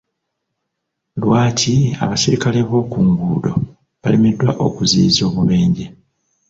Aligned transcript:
Lwaki 1.21 1.73
abaserikale 2.03 2.59
b'oku 2.69 2.97
nguudo 3.07 3.53
balemeddwa 4.01 4.49
okuziyiza 4.65 5.21
obubenje? 5.29 5.85